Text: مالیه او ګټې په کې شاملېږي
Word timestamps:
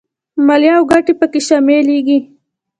مالیه 0.47 0.73
او 0.77 0.83
ګټې 0.91 1.13
په 1.19 1.25
کې 1.31 1.39
شاملېږي 1.47 2.17